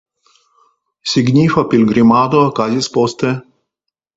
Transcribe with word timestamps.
Signifa 1.11 1.65
pilgrimado 1.73 2.41
okazis 2.47 2.91
poste. 2.99 3.35